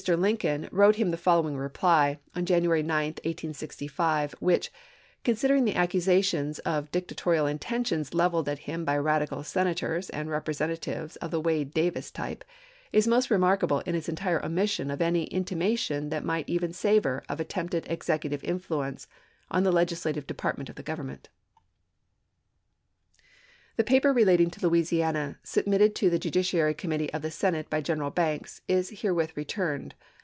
[0.07, 4.71] Lincoln wrote him the following reply, on January 9, 1865, which,
[5.23, 11.29] considering the accusations of dictatorial intentions leveled at him by radical Senators and Representatives of
[11.29, 12.43] the Wade Davis type,
[12.91, 17.21] is most re markable in its entire omission of any intimation that might even savor
[17.29, 19.07] of attempted Executive influence
[19.51, 21.29] on the Legislative Department of the Government:
[23.77, 27.81] The paper relating to Louisiana, submitted to the ju diciary committee of the Senate by
[27.81, 29.95] General Banks, is herewith returned.